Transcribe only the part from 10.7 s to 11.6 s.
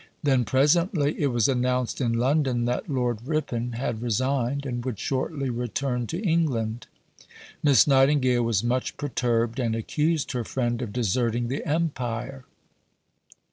of "deserting